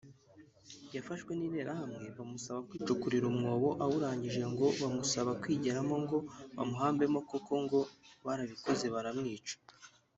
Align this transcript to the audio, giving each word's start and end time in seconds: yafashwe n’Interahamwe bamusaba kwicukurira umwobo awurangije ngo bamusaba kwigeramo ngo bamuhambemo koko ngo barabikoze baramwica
yafashwe 0.95 1.31
n’Interahamwe 1.35 2.05
bamusaba 2.17 2.59
kwicukurira 2.67 3.25
umwobo 3.33 3.69
awurangije 3.83 4.41
ngo 4.51 4.65
bamusaba 4.81 5.31
kwigeramo 5.41 5.95
ngo 6.03 6.17
bamuhambemo 6.57 7.19
koko 7.29 7.53
ngo 7.63 7.79
barabikoze 8.25 8.85
baramwica 8.95 9.55